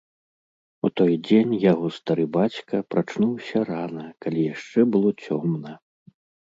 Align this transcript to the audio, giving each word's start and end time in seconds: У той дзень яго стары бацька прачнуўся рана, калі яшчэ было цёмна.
У 0.87 0.89
той 1.01 1.13
дзень 1.27 1.51
яго 1.71 1.85
стары 1.99 2.25
бацька 2.39 2.75
прачнуўся 2.95 3.57
рана, 3.69 4.05
калі 4.27 4.51
яшчэ 4.53 4.79
было 4.97 5.09
цёмна. 5.29 5.71